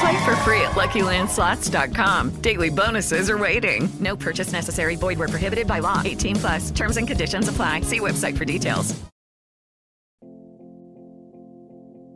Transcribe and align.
Play 0.00 0.24
for 0.24 0.36
free 0.36 0.60
at 0.62 0.72
LuckyLandSlots.com. 0.72 2.30
Daily 2.40 2.70
bonuses 2.70 3.28
are 3.28 3.38
waiting. 3.38 3.88
No 4.00 4.16
purchase 4.16 4.52
necessary. 4.52 4.96
Void 4.96 5.18
where 5.18 5.28
prohibited 5.28 5.66
by 5.66 5.80
law. 5.80 6.00
18 6.04 6.36
plus. 6.36 6.70
Terms 6.70 6.96
and 6.96 7.06
conditions 7.06 7.48
apply. 7.48 7.82
See 7.82 8.00
website 8.00 8.36
for 8.36 8.44
details. 8.44 8.94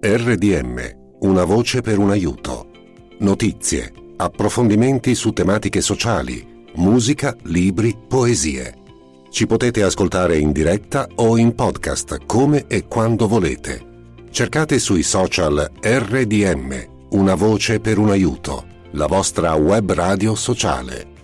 RDM, 0.00 0.78
una 1.22 1.44
voce 1.44 1.80
per 1.80 1.98
un 1.98 2.10
aiuto. 2.10 2.70
Notizie, 3.18 3.92
approfondimenti 4.16 5.16
su 5.16 5.32
tematiche 5.32 5.80
sociali, 5.80 6.64
musica, 6.76 7.34
libri, 7.42 7.96
poesie. 8.06 8.74
Ci 9.28 9.46
potete 9.46 9.82
ascoltare 9.82 10.38
in 10.38 10.52
diretta 10.52 11.08
o 11.16 11.36
in 11.36 11.52
podcast 11.52 12.24
come 12.26 12.66
e 12.68 12.86
quando 12.86 13.26
volete. 13.26 13.86
Cercate 14.30 14.78
sui 14.78 15.02
social 15.02 15.68
RDM, 15.80 16.97
una 17.10 17.34
voce 17.34 17.80
per 17.80 17.98
un 17.98 18.10
aiuto, 18.10 18.64
la 18.92 19.06
vostra 19.06 19.54
web 19.54 19.92
radio 19.92 20.34
sociale. 20.34 21.17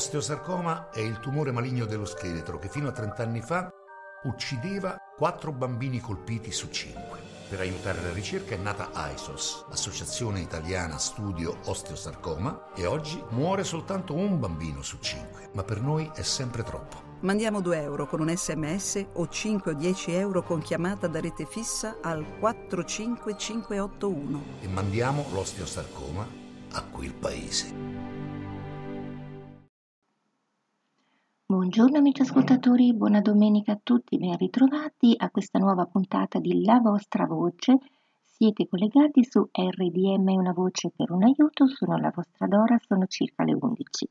L'osteosarcoma 0.00 0.88
è 0.88 1.00
il 1.00 1.20
tumore 1.20 1.52
maligno 1.52 1.84
dello 1.84 2.06
scheletro 2.06 2.58
che 2.58 2.70
fino 2.70 2.88
a 2.88 2.90
30 2.90 3.22
anni 3.22 3.42
fa 3.42 3.70
uccideva 4.22 4.96
4 5.14 5.52
bambini 5.52 6.00
colpiti 6.00 6.50
su 6.52 6.70
5. 6.70 7.18
Per 7.50 7.60
aiutare 7.60 8.00
la 8.00 8.10
ricerca 8.10 8.54
è 8.54 8.56
nata 8.56 8.92
AISOS, 8.94 9.66
Associazione 9.68 10.40
Italiana 10.40 10.96
Studio 10.96 11.58
Osteosarcoma, 11.66 12.72
e 12.74 12.86
oggi 12.86 13.22
muore 13.32 13.62
soltanto 13.62 14.14
un 14.14 14.40
bambino 14.40 14.80
su 14.80 14.96
5, 14.98 15.50
ma 15.52 15.64
per 15.64 15.82
noi 15.82 16.10
è 16.14 16.22
sempre 16.22 16.62
troppo. 16.62 17.18
Mandiamo 17.20 17.60
2 17.60 17.82
euro 17.82 18.06
con 18.06 18.20
un 18.20 18.34
sms 18.34 19.04
o 19.12 19.28
5 19.28 19.72
o 19.72 19.74
10 19.74 20.12
euro 20.12 20.42
con 20.42 20.62
chiamata 20.62 21.08
da 21.08 21.20
rete 21.20 21.44
fissa 21.44 21.98
al 22.00 22.24
45581. 22.38 24.42
E 24.62 24.68
mandiamo 24.68 25.26
l'osteosarcoma 25.30 26.26
a 26.72 26.84
quel 26.84 27.12
paese. 27.12 28.20
Buongiorno 31.50 31.98
amici 31.98 32.22
ascoltatori, 32.22 32.94
buona 32.94 33.20
domenica 33.20 33.72
a 33.72 33.80
tutti, 33.82 34.16
ben 34.18 34.36
ritrovati 34.36 35.14
a 35.16 35.30
questa 35.30 35.58
nuova 35.58 35.84
puntata 35.84 36.38
di 36.38 36.62
La 36.62 36.78
vostra 36.78 37.26
voce. 37.26 37.76
Siete 38.22 38.68
collegati 38.68 39.24
su 39.24 39.48
RDM 39.50 40.28
Una 40.28 40.52
voce 40.52 40.92
per 40.94 41.10
un 41.10 41.24
aiuto, 41.24 41.66
sono 41.66 41.96
la 41.96 42.12
vostra 42.14 42.46
Dora, 42.46 42.78
sono 42.86 43.06
circa 43.08 43.42
le 43.42 43.56
11. 43.58 44.08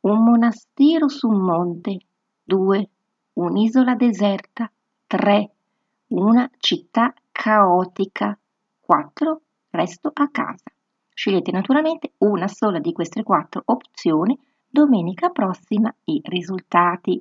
Un 0.00 0.24
monastero 0.24 1.08
su 1.08 1.30
un 1.30 1.40
monte. 1.40 2.00
2. 2.44 2.90
Un'isola 3.32 3.94
deserta. 3.94 4.70
3. 5.06 5.50
Una 6.08 6.50
città 6.58 7.14
caotica. 7.32 8.36
4. 8.92 9.40
Resto 9.70 10.10
a 10.12 10.28
casa. 10.30 10.70
Scegliete 11.14 11.50
naturalmente 11.50 12.12
una 12.18 12.46
sola 12.46 12.78
di 12.78 12.92
queste 12.92 13.22
quattro 13.22 13.62
opzioni. 13.64 14.38
Domenica 14.68 15.30
prossima 15.30 15.90
i 16.04 16.20
risultati. 16.22 17.18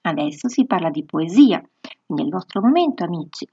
Adesso 0.00 0.48
si 0.48 0.64
parla 0.64 0.88
di 0.88 1.04
poesia, 1.04 1.62
quindi 2.06 2.22
è 2.22 2.26
il 2.26 2.32
vostro 2.32 2.62
momento 2.62 3.04
amici, 3.04 3.46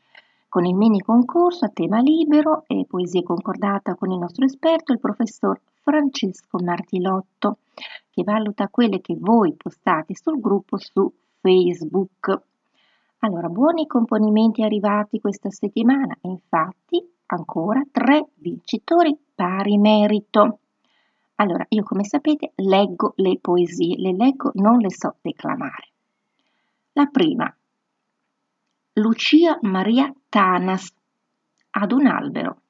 con 0.48 0.64
il 0.64 0.76
mini 0.76 1.02
concorso 1.02 1.66
a 1.66 1.72
tema 1.74 2.00
libero 2.00 2.64
e 2.68 2.86
poesia 2.88 3.22
concordata 3.22 3.96
con 3.96 4.10
il 4.10 4.20
nostro 4.20 4.46
esperto, 4.46 4.94
il 4.94 5.00
professor 5.02 5.60
Francesco 5.82 6.58
Martilotto, 6.64 7.58
che 8.12 8.24
valuta 8.24 8.70
quelle 8.70 9.02
che 9.02 9.18
voi 9.20 9.54
postate 9.56 10.16
sul 10.16 10.40
gruppo 10.40 10.78
su 10.78 11.12
Facebook. 11.42 12.44
Allora, 13.24 13.48
buoni 13.48 13.88
componimenti 13.88 14.64
arrivati 14.64 15.22
questa 15.22 15.50
settimana, 15.50 16.14
infatti 16.24 17.02
ancora 17.28 17.82
tre 17.90 18.28
vincitori 18.36 19.18
pari 19.34 19.78
merito. 19.78 20.60
Allora, 21.36 21.66
io 21.70 21.84
come 21.84 22.04
sapete 22.04 22.52
leggo 22.56 23.14
le 23.16 23.38
poesie, 23.40 23.96
le 23.98 24.12
leggo, 24.14 24.52
non 24.56 24.80
le 24.80 24.92
so 24.92 25.16
declamare. 25.22 25.88
La 26.92 27.06
prima, 27.06 27.56
Lucia 28.96 29.58
Maria 29.62 30.14
Tanas, 30.28 30.94
ad 31.70 31.92
un 31.94 32.08
albero. 32.08 32.62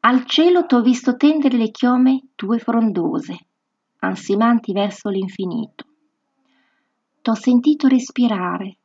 Al 0.00 0.24
cielo 0.24 0.66
t'ho 0.66 0.82
visto 0.82 1.16
tendere 1.16 1.56
le 1.56 1.72
chiome 1.72 2.28
tue 2.36 2.60
frondose, 2.60 3.36
ansimanti 3.98 4.72
verso 4.72 5.08
l'infinito. 5.08 5.87
T'ho 7.22 7.34
sentito 7.34 7.88
respirare, 7.88 8.76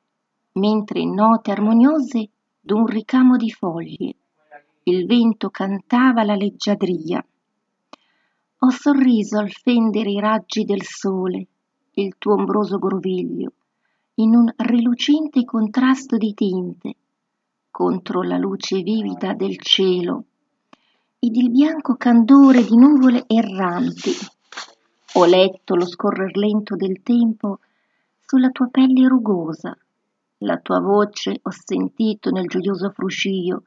mentre 0.53 0.99
in 0.99 1.13
note 1.13 1.51
armoniose 1.51 2.29
d'un 2.59 2.85
ricamo 2.85 3.37
di 3.37 3.49
foglie 3.51 4.15
il 4.85 5.05
vento 5.05 5.49
cantava 5.49 6.23
la 6.23 6.35
leggiadria. 6.35 7.25
Ho 8.59 8.69
sorriso 8.69 9.39
al 9.39 9.49
fendere 9.49 10.11
i 10.11 10.19
raggi 10.19 10.65
del 10.65 10.83
sole, 10.83 11.47
il 11.93 12.15
tuo 12.17 12.33
ombroso 12.33 12.79
groviglio, 12.79 13.53
in 14.15 14.35
un 14.35 14.51
rilucente 14.57 15.45
contrasto 15.45 16.17
di 16.17 16.33
tinte, 16.33 16.95
contro 17.71 18.23
la 18.23 18.37
luce 18.37 18.81
vivida 18.81 19.33
del 19.33 19.57
cielo 19.57 20.25
ed 21.19 21.35
il 21.37 21.49
bianco 21.49 21.95
candore 21.95 22.65
di 22.65 22.75
nuvole 22.75 23.23
erranti. 23.27 24.11
Ho 25.13 25.25
letto 25.25 25.75
lo 25.75 25.85
scorrer 25.85 26.35
lento 26.35 26.75
del 26.75 27.01
tempo 27.01 27.59
sulla 28.33 28.49
tua 28.49 28.67
pelle 28.71 29.07
rugosa, 29.07 29.77
la 30.39 30.57
tua 30.57 30.79
voce 30.79 31.39
ho 31.39 31.51
sentito 31.51 32.31
nel 32.31 32.47
gioioso 32.47 32.89
fruscio 32.89 33.63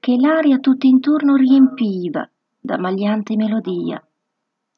che 0.00 0.16
l'aria 0.16 0.60
tutto 0.60 0.86
intorno 0.86 1.36
riempiva 1.36 2.26
da 2.58 2.78
magliante 2.78 3.36
melodia. 3.36 4.02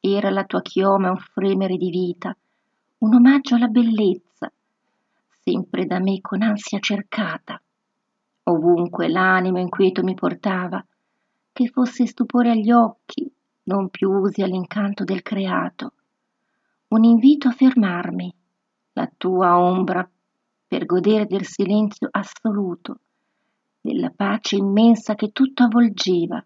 Era 0.01 0.29
la 0.31 0.43
tua 0.43 0.61
chioma 0.61 1.11
un 1.11 1.17
fremere 1.17 1.77
di 1.77 1.89
vita, 1.91 2.35
un 2.97 3.15
omaggio 3.15 3.55
alla 3.55 3.69
bellezza, 3.69 4.51
sempre 5.29 5.85
da 5.85 5.99
me 5.99 6.19
con 6.19 6.41
ansia 6.41 6.79
cercata. 6.79 7.57
Ovunque 8.43 9.07
l'animo 9.07 9.59
inquieto 9.59 10.03
mi 10.03 10.13
portava, 10.13 10.85
che 11.53 11.69
fosse 11.69 12.05
stupore 12.05 12.51
agli 12.51 12.69
occhi, 12.69 13.31
non 13.63 13.87
più 13.89 14.09
usi 14.09 14.41
all'incanto 14.41 15.05
del 15.05 15.21
creato. 15.21 15.93
Un 16.89 17.05
invito 17.05 17.47
a 17.47 17.51
fermarmi, 17.51 18.35
la 18.95 19.09
tua 19.17 19.59
ombra, 19.59 20.09
per 20.67 20.85
godere 20.85 21.25
del 21.25 21.45
silenzio 21.45 22.07
assoluto, 22.09 22.99
della 23.81 24.11
pace 24.15 24.55
immensa 24.55 25.15
che 25.15 25.31
tutto 25.31 25.63
avvolgeva. 25.63 26.43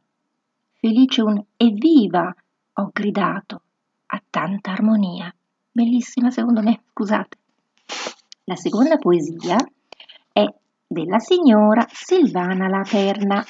Felice 0.73 1.21
un 1.21 1.41
evviva 1.55 2.33
ho 2.73 2.89
gridato 2.91 3.61
a 4.07 4.21
tanta 4.29 4.71
armonia. 4.71 5.33
Bellissima 5.71 6.31
secondo 6.31 6.61
me, 6.61 6.81
scusate. 6.89 7.37
La 8.45 8.55
seconda 8.55 8.97
poesia 8.97 9.57
è 10.31 10.45
della 10.87 11.19
signora 11.19 11.85
Silvana 11.87 12.67
Laterna 12.67 13.45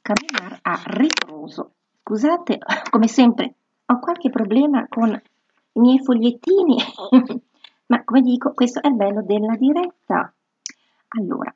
camminar 0.00 0.58
a 0.62 0.82
ritroso. 0.84 1.72
Scusate, 2.00 2.58
come 2.90 3.08
sempre, 3.08 3.54
ho 3.86 3.98
qualche 3.98 4.30
problema 4.30 4.86
con 4.88 5.10
i 5.10 5.80
miei 5.80 5.98
fogliettini, 5.98 6.76
ma 7.86 8.04
come 8.04 8.22
dico, 8.22 8.52
questo 8.52 8.80
è 8.80 8.88
il 8.88 8.94
bello 8.94 9.22
della 9.22 9.56
diretta. 9.56 10.32
Allora, 11.08 11.54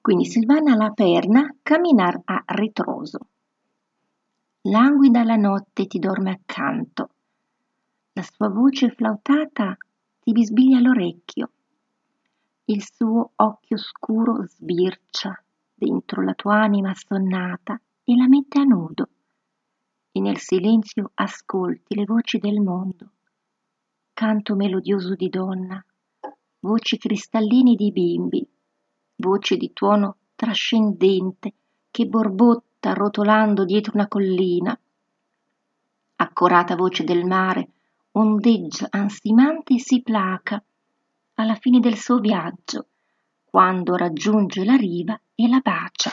quindi 0.00 0.24
Silvana 0.24 0.76
la 0.76 0.90
perna, 0.90 1.54
camminar 1.62 2.20
a 2.24 2.42
ritroso. 2.46 3.18
Languida 4.62 5.24
la 5.24 5.36
notte 5.36 5.86
ti 5.86 5.98
dorme 5.98 6.30
accanto, 6.30 7.10
la 8.12 8.22
sua 8.22 8.48
voce 8.48 8.90
flautata 8.90 9.76
ti 10.20 10.32
bisbiglia 10.32 10.80
l'orecchio, 10.80 11.50
il 12.64 12.82
suo 12.84 13.30
occhio 13.36 13.76
scuro 13.76 14.44
sbircia 14.46 15.40
dentro 15.72 16.22
la 16.22 16.34
tua 16.34 16.62
anima 16.62 16.90
assonnata 16.90 17.80
e 18.02 18.16
la 18.16 18.26
mette 18.26 18.58
a 18.58 18.64
nudo 18.64 19.08
e 20.10 20.20
nel 20.20 20.38
silenzio 20.38 21.10
ascolti 21.14 21.94
le 21.94 22.04
voci 22.04 22.38
del 22.38 22.60
mondo 22.60 23.10
canto 24.16 24.54
melodioso 24.54 25.14
di 25.14 25.28
donna 25.28 25.84
voci 26.60 26.96
cristallini 26.96 27.74
di 27.74 27.92
bimbi 27.92 28.48
voce 29.16 29.58
di 29.58 29.74
tuono 29.74 30.16
trascendente 30.34 31.52
che 31.90 32.06
borbotta 32.06 32.94
rotolando 32.94 33.66
dietro 33.66 33.92
una 33.94 34.08
collina 34.08 34.78
accorata 36.16 36.76
voce 36.76 37.04
del 37.04 37.26
mare 37.26 37.68
ondeggia 38.12 38.86
ansimante 38.88 39.74
e 39.74 39.80
si 39.80 40.00
placa 40.00 40.64
alla 41.34 41.56
fine 41.56 41.78
del 41.78 41.98
suo 41.98 42.18
viaggio 42.18 42.86
quando 43.44 43.96
raggiunge 43.96 44.64
la 44.64 44.76
riva 44.76 45.20
e 45.34 45.46
la 45.46 45.60
bacia. 45.62 46.10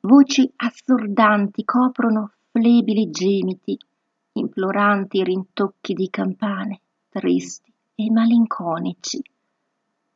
Voci 0.00 0.52
assordanti 0.56 1.64
coprono 1.64 2.32
flebili 2.50 3.10
gemiti, 3.10 3.78
imploranti 4.32 5.22
rintocchi 5.22 5.94
di 5.94 6.08
campane, 6.10 6.80
tristi 7.08 7.72
e 7.94 8.10
malinconici. 8.10 9.22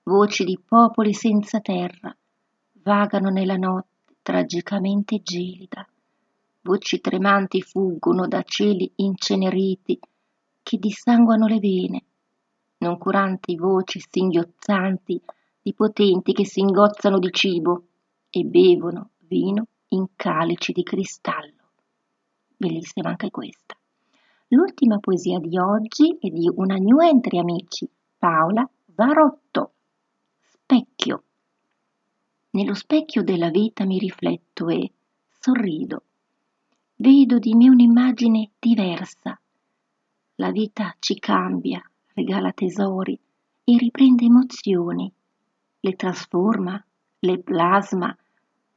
Voci 0.04 0.44
di 0.44 0.58
popoli 0.64 1.12
senza 1.12 1.60
terra 1.60 2.14
vagano 2.82 3.30
nella 3.30 3.56
notte 3.56 4.14
tragicamente 4.22 5.20
gelida. 5.22 5.86
Voci 6.62 7.00
tremanti 7.00 7.62
fuggono 7.62 8.26
da 8.26 8.42
cieli 8.42 8.90
inceneriti 8.96 9.98
che 10.62 10.78
dissanguano 10.78 11.46
le 11.46 11.58
vene, 11.60 12.04
noncuranti 12.78 13.54
voci 13.56 14.00
singhiozzanti 14.00 15.20
di 15.62 15.74
potenti 15.74 16.32
che 16.32 16.44
si 16.44 16.60
ingozzano 16.60 17.18
di 17.18 17.30
cibo 17.30 17.82
e 18.30 18.44
bevono 18.44 19.10
vino 19.18 19.66
in 19.88 20.06
calici 20.16 20.72
di 20.72 20.82
cristallo. 20.82 21.52
Bellissima 22.56 23.10
anche 23.10 23.30
questa. 23.30 23.75
L'ultima 24.48 24.98
poesia 24.98 25.38
di 25.38 25.58
oggi 25.58 26.16
è 26.20 26.28
di 26.28 26.50
una 26.54 26.76
new 26.76 27.00
entry, 27.00 27.38
amici, 27.38 27.88
Paola 28.18 28.68
Varotto. 28.94 29.72
Specchio. 30.40 31.22
Nello 32.50 32.74
specchio 32.74 33.22
della 33.22 33.50
vita 33.50 33.84
mi 33.84 33.98
rifletto 33.98 34.68
e 34.68 34.92
sorrido. 35.40 36.02
Vedo 36.96 37.38
di 37.38 37.54
me 37.54 37.68
un'immagine 37.68 38.50
diversa. 38.58 39.38
La 40.36 40.50
vita 40.50 40.94
ci 40.98 41.18
cambia, 41.18 41.82
regala 42.14 42.52
tesori 42.52 43.18
e 43.64 43.76
riprende 43.76 44.24
emozioni 44.24 45.12
le 45.86 45.94
trasforma, 45.94 46.84
le 47.20 47.38
plasma, 47.38 48.16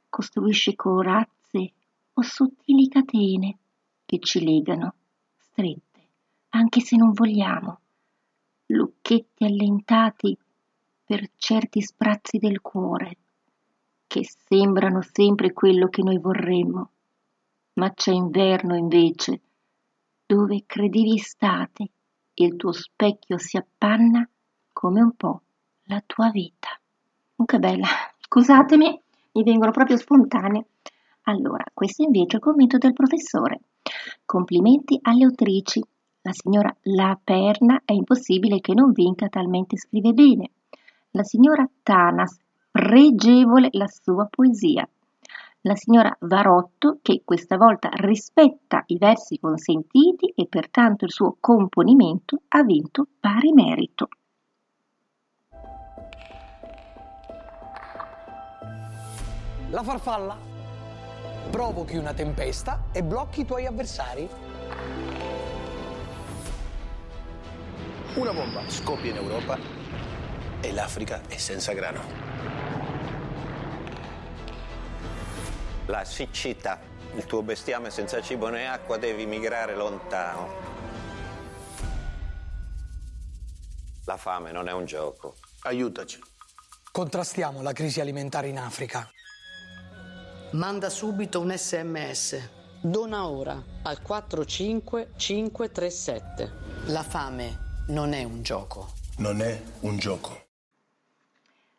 costruisce 0.09 0.75
corazze 0.75 1.73
o 2.13 2.21
sottili 2.21 2.87
catene 2.87 3.57
che 4.05 4.19
ci 4.19 4.43
legano, 4.43 4.93
strette, 5.59 6.07
anche 6.49 6.79
se 6.79 6.95
non 6.95 7.11
vogliamo, 7.11 7.79
lucchetti 8.67 9.43
allentati 9.43 10.37
per 11.03 11.31
certi 11.35 11.81
sprazzi 11.81 12.37
del 12.37 12.61
cuore, 12.61 13.17
che 14.07 14.21
sembrano 14.23 15.01
sempre 15.01 15.51
quello 15.51 15.89
che 15.89 16.01
noi 16.01 16.17
vorremmo, 16.17 16.91
ma 17.73 17.93
c'è 17.93 18.13
inverno 18.13 18.77
invece, 18.77 19.41
dove 20.25 20.63
credevi 20.65 21.15
estate 21.15 21.89
e 22.33 22.45
il 22.45 22.55
tuo 22.55 22.71
specchio 22.71 23.37
si 23.37 23.57
appanna 23.57 24.27
come 24.71 25.01
un 25.01 25.13
po' 25.13 25.41
la 25.85 26.01
tua 26.05 26.29
vita. 26.29 26.69
Oh, 27.35 27.43
che 27.43 27.59
bella, 27.59 27.87
scusatemi, 28.17 29.01
mi 29.33 29.43
vengono 29.43 29.71
proprio 29.71 29.97
spontanee. 29.97 30.65
Allora, 31.29 31.63
questo 31.71 32.01
invece 32.01 32.33
è 32.33 32.35
il 32.37 32.41
commento 32.41 32.79
del 32.79 32.93
professore. 32.93 33.59
Complimenti 34.25 34.97
alle 35.03 35.25
autrici. 35.25 35.79
La 36.21 36.31
signora 36.31 36.75
La 36.83 37.19
Perna 37.23 37.83
è 37.85 37.93
impossibile 37.93 38.59
che 38.59 38.73
non 38.73 38.91
vinca, 38.91 39.29
talmente 39.29 39.77
scrive 39.77 40.11
bene. 40.13 40.49
La 41.11 41.23
signora 41.23 41.69
Tanas, 41.83 42.35
pregevole 42.71 43.69
la 43.73 43.87
sua 43.87 44.25
poesia. 44.25 44.89
la 45.63 45.75
signora 45.75 46.15
Varotto 46.21 46.99
che 47.01 47.21
questa 47.25 47.57
volta 47.57 47.89
rispetta 47.91 48.81
i 48.87 48.97
versi 48.97 49.39
consentiti 49.39 50.31
e 50.33 50.47
pertanto 50.47 51.03
il 51.03 51.11
suo 51.11 51.35
componimento 51.37 52.43
ha 52.47 52.63
vinto 52.63 53.05
pari 53.19 53.51
merito. 53.51 54.07
La 59.69 59.83
farfalla 59.83 60.48
provochi 61.49 61.97
una 61.97 62.13
tempesta 62.13 62.85
e 62.91 63.03
blocchi 63.03 63.41
i 63.41 63.45
tuoi 63.45 63.65
avversari. 63.65 64.29
Una 68.15 68.33
bomba 68.33 68.61
scoppia 68.69 69.11
in 69.11 69.17
Europa 69.17 69.57
e 70.61 70.71
l'Africa 70.71 71.21
è 71.27 71.37
senza 71.37 71.73
grano. 71.73 72.01
La 75.87 76.05
siccità. 76.05 76.79
Il 77.15 77.25
tuo 77.25 77.41
bestiame 77.41 77.89
senza 77.89 78.21
cibo 78.21 78.49
né 78.49 78.67
acqua 78.67 78.97
devi 78.97 79.25
migrare 79.25 79.75
lontano. 79.75 80.47
La 84.05 84.17
fame 84.17 84.51
non 84.51 84.67
è 84.67 84.71
un 84.71 84.85
gioco. 84.85 85.35
Aiutaci. 85.61 86.19
Contrastiamo 86.91 87.61
la 87.61 87.73
crisi 87.73 87.99
alimentare 87.99 88.47
in 88.47 88.59
Africa. 88.59 89.09
Manda 90.53 90.89
subito 90.89 91.41
un 91.41 91.53
sms. 91.55 92.81
Dona 92.81 93.27
ora 93.27 93.63
al 93.83 94.01
45537. 94.01 96.51
La 96.87 97.03
fame 97.03 97.83
non 97.89 98.13
è 98.13 98.23
un 98.23 98.41
gioco. 98.41 98.87
Non 99.19 99.41
è 99.41 99.61
un 99.81 99.97
gioco. 99.97 100.31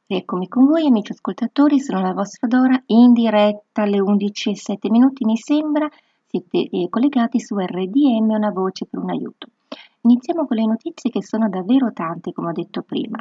Eccomi 0.07 0.47
con 0.47 0.67
voi 0.67 0.87
amici 0.87 1.11
ascoltatori, 1.11 1.81
sono 1.81 2.01
la 2.01 2.13
vostra 2.13 2.47
Dora 2.47 2.81
in 2.87 3.13
diretta 3.13 3.83
alle 3.83 3.99
11 3.99 4.51
e 4.51 4.57
7 4.57 4.89
minuti 4.89 5.25
mi 5.25 5.37
sembra, 5.37 5.91
siete 6.29 6.69
eh, 6.71 6.89
collegati 6.89 7.41
su 7.41 7.59
RDM, 7.59 8.31
una 8.31 8.53
voce 8.53 8.87
per 8.87 9.01
un 9.01 9.11
aiuto. 9.11 9.49
Iniziamo 10.03 10.47
con 10.47 10.57
le 10.57 10.67
notizie 10.67 11.11
che 11.11 11.25
sono 11.25 11.49
davvero 11.49 11.93
tante 11.93 12.33
come 12.33 12.51
ho 12.51 12.53
detto 12.53 12.83
prima. 12.83 13.19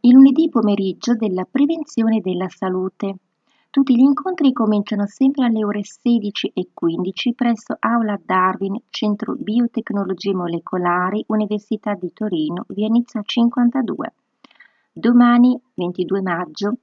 Il 0.00 0.14
lunedì 0.14 0.48
pomeriggio 0.48 1.14
della 1.14 1.46
prevenzione 1.48 2.20
della 2.20 2.48
salute. 2.48 3.18
Tutti 3.74 3.96
gli 3.96 4.02
incontri 4.02 4.52
cominciano 4.52 5.04
sempre 5.08 5.46
alle 5.46 5.64
ore 5.64 5.82
16 5.82 6.52
e 6.54 6.68
15 6.72 7.34
presso 7.34 7.76
Aula 7.80 8.16
Darwin, 8.24 8.80
Centro 8.88 9.34
Biotecnologie 9.34 10.32
Molecolari, 10.32 11.24
Università 11.26 11.94
di 11.94 12.12
Torino, 12.12 12.66
via 12.68 12.86
Nizza 12.86 13.20
52. 13.24 14.12
Domani, 14.92 15.60
22 15.74 16.22
maggio, 16.22 16.76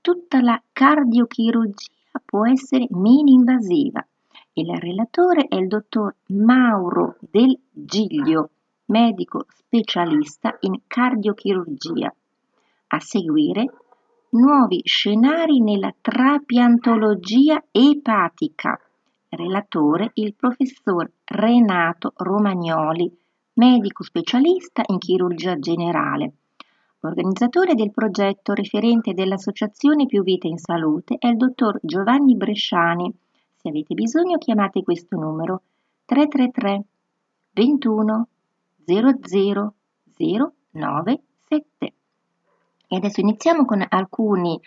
tutta 0.00 0.40
la 0.40 0.58
cardiochirurgia 0.72 1.92
può 2.24 2.46
essere 2.46 2.86
mini-invasiva. 2.88 4.02
Il 4.54 4.74
relatore 4.78 5.44
è 5.46 5.56
il 5.56 5.66
dottor 5.66 6.14
Mauro 6.28 7.16
Del 7.20 7.54
Giglio, 7.70 8.48
medico 8.86 9.44
specialista 9.46 10.56
in 10.60 10.80
cardiochirurgia. 10.86 12.14
A 12.86 12.98
seguire 12.98 13.66
nuovi 14.30 14.80
scenari 14.84 15.60
nella 15.60 15.92
trapiantologia 16.00 17.64
epatica. 17.72 18.78
Relatore 19.28 20.10
il 20.14 20.34
professor 20.34 21.10
Renato 21.24 22.12
Romagnoli, 22.16 23.10
medico 23.54 24.04
specialista 24.04 24.82
in 24.86 24.98
chirurgia 24.98 25.58
generale. 25.58 26.32
Organizzatore 27.00 27.74
del 27.74 27.90
progetto 27.90 28.52
referente 28.52 29.14
dell'Associazione 29.14 30.06
Più 30.06 30.22
Vita 30.22 30.46
in 30.46 30.58
Salute 30.58 31.16
è 31.18 31.28
il 31.28 31.36
dottor 31.36 31.78
Giovanni 31.82 32.36
Bresciani. 32.36 33.12
Se 33.56 33.68
avete 33.68 33.94
bisogno 33.94 34.38
chiamate 34.38 34.82
questo 34.82 35.16
numero 35.16 35.62
333 36.04 36.84
21 37.52 38.28
00 38.84 39.74
097. 40.72 41.92
E 42.92 42.96
adesso 42.96 43.20
iniziamo 43.20 43.64
con 43.64 43.86
alcuni, 43.88 44.60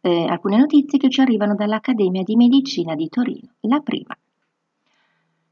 eh, 0.00 0.24
alcune 0.24 0.56
notizie 0.56 0.98
che 0.98 1.10
ci 1.10 1.20
arrivano 1.20 1.54
dall'Accademia 1.54 2.22
di 2.22 2.34
Medicina 2.34 2.94
di 2.94 3.06
Torino. 3.10 3.50
La 3.60 3.80
prima. 3.80 4.16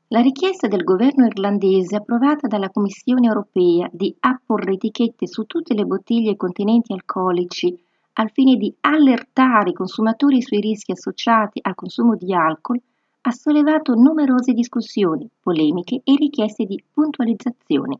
La 0.09 0.21
richiesta 0.23 0.66
del 0.66 0.85
governo 0.85 1.26
irlandese 1.26 1.97
approvata 1.97 2.47
dalla 2.47 2.71
Commissione 2.71 3.26
europea 3.26 3.90
di 3.93 4.16
apporre 4.21 4.73
etichette 4.73 5.26
su 5.26 5.45
tutte 5.45 5.75
le 5.75 5.85
bottiglie 5.85 6.35
contenenti 6.35 6.95
alcolici 6.95 7.78
al 8.14 8.31
fine 8.31 8.57
di 8.57 8.75
allertare 8.81 9.69
i 9.71 9.75
consumatori 9.75 10.40
sui 10.40 10.61
rischi 10.61 10.93
associati 10.93 11.59
al 11.62 11.75
consumo 11.75 12.16
di 12.16 12.33
alcol 12.33 12.81
ha 13.21 13.31
sollevato 13.33 13.93
numerose 13.93 14.54
discussioni, 14.54 15.28
polemiche 15.43 16.00
e 16.02 16.14
richieste 16.16 16.64
di 16.64 16.83
puntualizzazione 16.90 17.99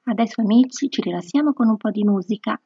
Adesso 0.09 0.41
amici 0.41 0.89
ci 0.89 1.01
rilassiamo 1.01 1.53
con 1.53 1.69
un 1.69 1.77
po' 1.77 1.91
di 1.91 2.05
musica. 2.05 2.61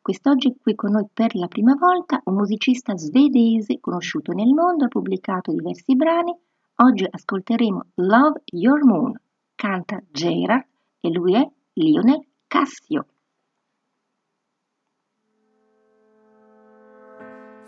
Quest'oggi 0.00 0.56
qui 0.60 0.76
con 0.76 0.92
noi 0.92 1.08
per 1.12 1.34
la 1.34 1.48
prima 1.48 1.74
volta 1.74 2.20
un 2.26 2.34
musicista 2.34 2.96
svedese 2.96 3.80
conosciuto 3.80 4.30
nel 4.32 4.54
mondo, 4.54 4.84
ha 4.84 4.88
pubblicato 4.88 5.50
diversi 5.50 5.96
brani. 5.96 6.32
Oggi 6.76 7.04
ascolteremo 7.10 7.86
Love 7.94 8.42
Your 8.52 8.84
Moon, 8.84 9.20
canta 9.56 10.00
Gerard 10.08 10.66
e 11.00 11.10
lui 11.10 11.34
è 11.34 11.50
Lionel 11.72 12.24
Cassio. 12.46 13.06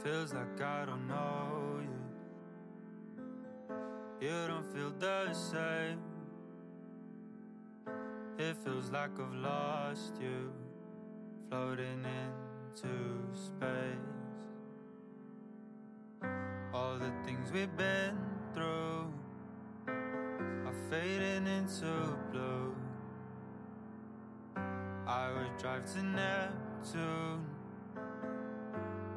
Feels 0.04 0.32
like 0.32 0.62
I 0.62 0.84
don't 0.86 1.08
know 1.08 1.80
you. 1.80 1.90
You 4.20 4.46
don't 4.46 4.64
feel 4.72 4.92
the 4.98 5.32
same. 5.32 6.09
It 8.40 8.56
feels 8.64 8.90
like 8.90 9.20
I've 9.20 9.34
lost 9.34 10.14
you, 10.20 10.50
floating 11.48 12.04
into 12.04 12.88
space. 13.34 13.98
All 16.72 16.96
the 16.98 17.12
things 17.24 17.52
we've 17.52 17.76
been 17.76 18.16
through 18.54 19.12
are 19.86 20.74
fading 20.88 21.46
into 21.46 22.16
blue. 22.32 22.74
I 25.06 25.30
would 25.32 25.56
drive 25.58 25.84
to 25.92 26.02
Neptune 26.02 27.44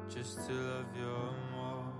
just 0.08 0.46
to 0.46 0.52
love 0.52 0.96
you 0.96 1.34
more. 1.54 1.92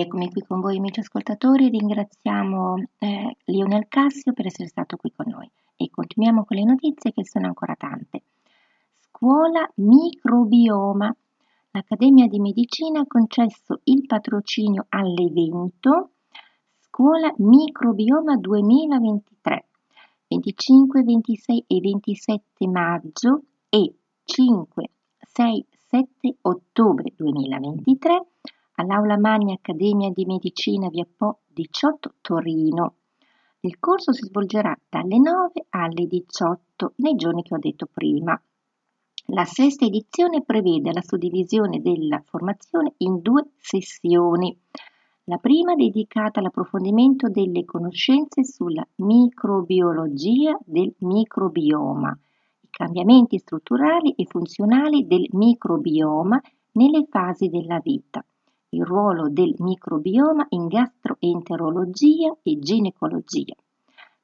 Eccomi 0.00 0.30
qui 0.30 0.42
con 0.42 0.60
voi 0.60 0.76
amici 0.76 1.00
ascoltatori, 1.00 1.70
ringraziamo 1.70 2.84
eh, 2.98 3.36
Lionel 3.46 3.88
Cassio 3.88 4.32
per 4.32 4.46
essere 4.46 4.68
stato 4.68 4.96
qui 4.96 5.12
con 5.12 5.26
noi 5.28 5.50
e 5.74 5.90
continuiamo 5.90 6.44
con 6.44 6.56
le 6.56 6.62
notizie 6.62 7.10
che 7.10 7.26
sono 7.26 7.46
ancora 7.46 7.74
tante. 7.74 8.22
Scuola 8.94 9.68
microbioma. 9.74 11.12
L'Accademia 11.72 12.28
di 12.28 12.38
Medicina 12.38 13.00
ha 13.00 13.06
concesso 13.08 13.80
il 13.84 14.06
patrocinio 14.06 14.86
all'evento 14.88 16.10
Scuola 16.78 17.34
microbioma 17.38 18.36
2023 18.36 19.66
25, 20.28 21.02
26 21.02 21.64
e 21.66 21.80
27 21.80 22.68
maggio 22.68 23.42
e 23.68 23.92
5, 24.22 24.90
6, 25.26 25.66
7 25.88 26.36
ottobre 26.42 27.12
2023 27.16 28.26
all'Aula 28.80 29.18
Magna 29.18 29.54
Accademia 29.54 30.10
di 30.10 30.24
Medicina 30.24 30.88
via 30.88 31.04
Po 31.04 31.40
18 31.48 32.14
Torino. 32.20 32.94
Il 33.60 33.80
corso 33.80 34.12
si 34.12 34.24
svolgerà 34.24 34.76
dalle 34.88 35.18
9 35.18 35.66
alle 35.70 36.06
18 36.06 36.92
nei 36.98 37.16
giorni 37.16 37.42
che 37.42 37.54
ho 37.54 37.58
detto 37.58 37.88
prima. 37.92 38.40
La 39.30 39.44
sesta 39.44 39.84
edizione 39.84 40.42
prevede 40.42 40.92
la 40.92 41.02
suddivisione 41.02 41.82
della 41.82 42.22
formazione 42.24 42.94
in 42.98 43.20
due 43.20 43.48
sessioni. 43.58 44.56
La 45.24 45.38
prima 45.38 45.74
dedicata 45.74 46.38
all'approfondimento 46.38 47.28
delle 47.28 47.64
conoscenze 47.64 48.44
sulla 48.44 48.86
microbiologia 48.96 50.56
del 50.64 50.94
microbioma, 51.00 52.16
i 52.60 52.68
cambiamenti 52.70 53.38
strutturali 53.38 54.12
e 54.12 54.24
funzionali 54.26 55.04
del 55.04 55.26
microbioma 55.32 56.40
nelle 56.72 57.06
fasi 57.10 57.48
della 57.48 57.80
vita 57.80 58.24
il 58.70 58.84
ruolo 58.84 59.28
del 59.28 59.54
microbioma 59.58 60.46
in 60.50 60.66
gastroenterologia 60.66 62.36
e 62.42 62.58
ginecologia. 62.58 63.54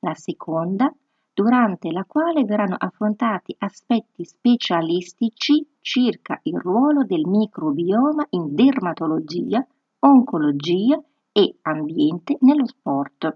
La 0.01 0.15
seconda, 0.15 0.93
durante 1.33 1.91
la 1.91 2.05
quale 2.05 2.45
verranno 2.45 2.77
affrontati 2.79 3.55
aspetti 3.59 4.25
specialistici 4.25 5.67
circa 5.81 6.39
il 6.43 6.59
ruolo 6.59 7.05
del 7.05 7.27
microbioma 7.27 8.27
in 8.31 8.55
dermatologia, 8.55 9.67
oncologia 10.01 11.03
e 11.33 11.57
ambiente 11.63 12.37
nello 12.41 12.67
sport. 12.67 13.35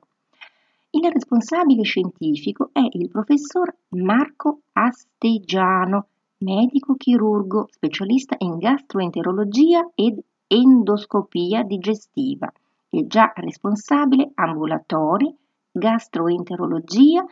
Il 0.91 1.11
responsabile 1.11 1.83
scientifico 1.83 2.71
è 2.73 2.87
il 2.93 3.09
professor 3.09 3.75
Marco 3.91 4.61
Astegiano, 4.73 6.07
medico 6.39 6.95
chirurgo, 6.95 7.67
specialista 7.71 8.37
in 8.39 8.59
gastroenterologia 8.59 9.91
ed 9.95 10.21
endoscopia 10.49 11.63
digestiva 11.63 12.53
e 12.91 13.07
già 13.07 13.33
responsabile 13.37 14.33
ambulatori, 14.35 15.33
gastroenterologia 15.71 17.25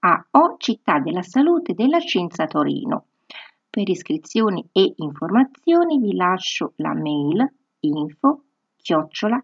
a 0.00 0.26
O 0.32 0.56
Città 0.58 0.98
della 0.98 1.22
Salute 1.22 1.74
della 1.74 2.00
Scienza 2.00 2.46
Torino. 2.46 3.04
Per 3.70 3.88
iscrizioni 3.88 4.66
e 4.72 4.94
informazioni 4.96 5.98
vi 5.98 6.14
lascio 6.14 6.72
la 6.76 6.94
mail 6.94 7.52
info 7.80 8.42
chiocciola 8.76 9.42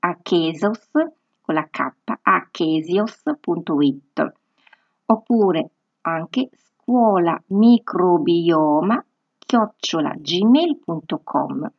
achesos 0.00 0.90
con 1.40 1.54
la 1.54 1.68
K 1.68 1.92
a 2.22 2.48
chesios.it 2.50 4.32
oppure 5.06 5.70
anche 6.02 6.50
scuola 6.52 7.40
microbioma 7.48 9.04
chiocciola 9.50 10.14
gmail.com 10.16 11.72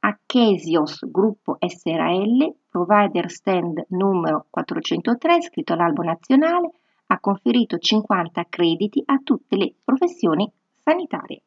Achesios 0.00 1.08
Gruppo 1.08 1.56
SRL, 1.60 2.52
provider 2.68 3.30
stand 3.30 3.84
numero 3.90 4.46
403, 4.50 5.36
iscritto 5.36 5.74
all'albo 5.74 6.02
nazionale, 6.02 6.72
ha 7.06 7.20
conferito 7.20 7.78
50 7.78 8.44
crediti 8.48 9.00
a 9.06 9.20
tutte 9.22 9.54
le 9.54 9.72
professioni 9.84 10.50
sanitarie. 10.82 11.42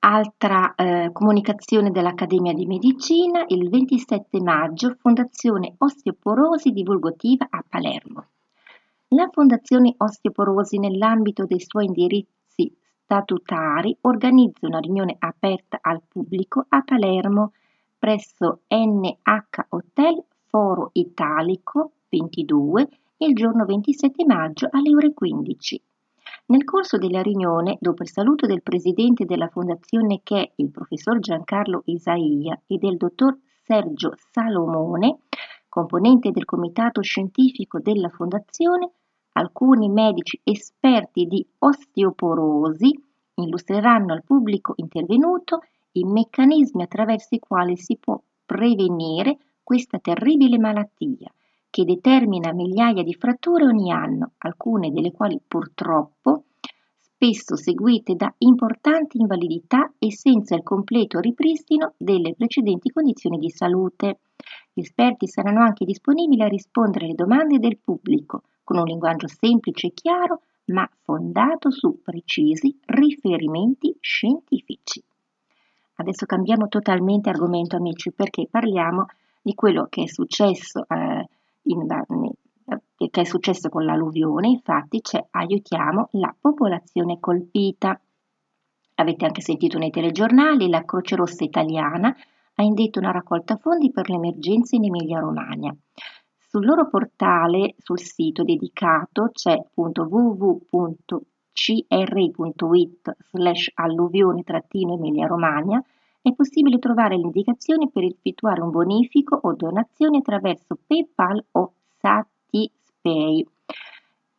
Altra 0.00 0.74
eh, 0.74 1.08
comunicazione 1.10 1.90
dell'Accademia 1.90 2.52
di 2.52 2.66
Medicina, 2.66 3.44
il 3.46 3.70
27 3.70 4.42
maggio, 4.42 4.94
Fondazione 5.00 5.72
Osteoporosi 5.78 6.70
Divulgativa 6.72 7.46
a 7.48 7.64
Palermo. 7.66 8.26
La 9.08 9.30
Fondazione 9.32 9.94
Osteoporosi, 9.96 10.78
nell'ambito 10.78 11.46
dei 11.46 11.60
suoi 11.60 11.86
indirizzi 11.86 12.38
statutari, 13.10 13.96
organizza 14.02 14.68
una 14.68 14.78
riunione 14.78 15.16
aperta 15.18 15.80
al 15.82 16.00
pubblico 16.06 16.64
a 16.68 16.82
Palermo 16.82 17.54
presso 17.98 18.60
NH 18.68 19.66
Hotel 19.70 20.22
Foro 20.46 20.90
Italico 20.92 21.90
22 22.08 22.88
il 23.16 23.34
giorno 23.34 23.64
27 23.64 24.24
maggio 24.24 24.68
alle 24.70 24.94
ore 24.94 25.12
15. 25.12 25.82
Nel 26.46 26.62
corso 26.62 26.98
della 26.98 27.20
riunione, 27.20 27.78
dopo 27.80 28.04
il 28.04 28.08
saluto 28.08 28.46
del 28.46 28.62
presidente 28.62 29.24
della 29.24 29.48
fondazione 29.48 30.20
che 30.22 30.40
è 30.40 30.52
il 30.56 30.70
professor 30.70 31.18
Giancarlo 31.18 31.82
Isaia 31.86 32.60
e 32.64 32.78
del 32.78 32.96
dottor 32.96 33.36
Sergio 33.64 34.12
Salomone, 34.30 35.18
componente 35.68 36.30
del 36.30 36.44
comitato 36.44 37.02
scientifico 37.02 37.80
della 37.80 38.08
fondazione, 38.08 38.90
alcuni 39.32 39.88
medici 39.88 40.40
esperti 40.42 41.26
di 41.26 41.46
osteoporosi 41.58 42.90
illustreranno 43.34 44.12
al 44.12 44.24
pubblico 44.24 44.74
intervenuto 44.76 45.60
i 45.92 46.04
meccanismi 46.04 46.82
attraverso 46.82 47.34
i 47.34 47.38
quali 47.38 47.76
si 47.76 47.96
può 47.96 48.20
prevenire 48.44 49.38
questa 49.62 49.98
terribile 49.98 50.58
malattia 50.58 51.32
che 51.70 51.84
determina 51.84 52.52
migliaia 52.52 53.04
di 53.04 53.14
fratture 53.14 53.64
ogni 53.64 53.92
anno, 53.92 54.32
alcune 54.38 54.90
delle 54.90 55.12
quali 55.12 55.40
purtroppo 55.46 56.44
spesso 57.20 57.54
seguite 57.54 58.14
da 58.14 58.32
importanti 58.38 59.18
invalidità 59.18 59.92
e 59.98 60.10
senza 60.10 60.54
il 60.54 60.62
completo 60.62 61.20
ripristino 61.20 61.92
delle 61.98 62.34
precedenti 62.34 62.88
condizioni 62.88 63.36
di 63.36 63.50
salute. 63.50 64.20
Gli 64.72 64.80
esperti 64.80 65.28
saranno 65.28 65.60
anche 65.60 65.84
disponibili 65.84 66.40
a 66.40 66.48
rispondere 66.48 67.04
alle 67.04 67.14
domande 67.14 67.58
del 67.58 67.76
pubblico 67.76 68.44
con 68.64 68.78
un 68.78 68.84
linguaggio 68.84 69.28
semplice 69.28 69.88
e 69.88 69.92
chiaro, 69.92 70.40
ma 70.72 70.88
fondato 71.02 71.70
su 71.70 72.00
precisi 72.02 72.74
riferimenti 72.86 73.94
scientifici. 74.00 75.02
Adesso 75.96 76.24
cambiamo 76.24 76.68
totalmente 76.68 77.28
argomento, 77.28 77.76
amici, 77.76 78.12
perché 78.12 78.46
parliamo 78.50 79.04
di 79.42 79.52
quello 79.52 79.88
che 79.90 80.04
è 80.04 80.06
successo 80.06 80.86
eh, 80.88 81.28
in, 81.64 81.86
che 82.96 83.20
è 83.20 83.24
successo 83.24 83.68
con 83.68 83.84
l'alluvione, 83.84 84.48
infatti 84.48 85.00
c'è 85.00 85.24
aiutiamo 85.30 86.08
la 86.12 86.34
popolazione 86.38 87.18
colpita. 87.20 88.00
Avete 88.96 89.24
anche 89.24 89.40
sentito 89.40 89.78
nei 89.78 89.90
telegiornali, 89.90 90.68
la 90.68 90.84
Croce 90.84 91.16
Rossa 91.16 91.44
italiana 91.44 92.14
ha 92.54 92.62
indetto 92.62 92.98
una 92.98 93.12
raccolta 93.12 93.56
fondi 93.56 93.90
per 93.90 94.10
le 94.10 94.16
emergenze 94.16 94.76
in 94.76 94.84
Emilia-Romagna. 94.84 95.74
Sul 96.36 96.66
loro 96.66 96.86
portale, 96.88 97.76
sul 97.78 98.00
sito 98.00 98.42
dedicato, 98.42 99.30
c'è 99.32 99.56
www.cri.it 99.72 101.16
slash 103.30 103.70
alluvione-emilia-romagna 103.74 105.82
è 106.22 106.34
possibile 106.34 106.78
trovare 106.78 107.16
le 107.16 107.22
indicazioni 107.22 107.90
per 107.90 108.02
effettuare 108.02 108.60
un 108.60 108.70
bonifico 108.70 109.38
o 109.40 109.54
donazioni 109.54 110.18
attraverso 110.18 110.78
PayPal 110.86 111.42
o 111.52 111.72
Satispay. 112.50 113.46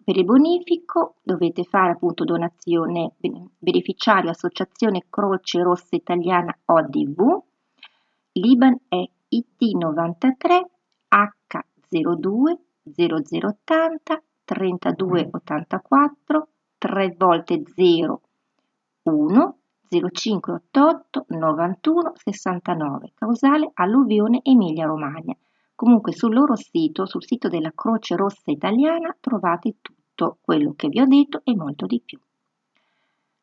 Per 0.04 0.18
il 0.18 0.26
bonifico 0.26 1.16
dovete 1.24 1.64
fare 1.64 1.92
appunto 1.92 2.26
donazione 2.26 3.14
beneficiario 3.58 4.32
Associazione 4.32 5.06
Croce 5.10 5.62
Rossa 5.62 5.96
Italiana 5.96 6.54
ODV, 6.66 7.42
l'IBAN 8.34 8.78
è 8.90 9.02
IT93 9.30 10.66
H02 11.08 12.58
0080 12.84 14.24
3284 14.44 16.48
3 16.78 17.16
volte 17.18 17.64
0 17.74 18.22
1 19.04 19.58
0588 19.88 21.26
91 21.28 22.12
69, 22.16 23.12
causale 23.14 23.70
alluvione 23.74 24.42
Emilia 24.44 24.88
Romagna. 24.88 25.36
Comunque 25.82 26.14
sul 26.14 26.36
loro 26.36 26.56
sito, 26.56 27.08
sul 27.08 27.26
sito 27.26 27.48
della 27.48 27.72
Croce 27.74 28.16
Rossa 28.16 28.52
Italiana, 28.52 29.18
trovate 29.20 29.78
tutto 29.82 30.38
quello 30.40 30.74
che 30.76 30.90
vi 30.90 31.02
ho 31.02 31.08
detto 31.08 31.42
e 31.44 31.56
molto 31.56 31.88
di 31.88 32.00
più. 32.06 32.20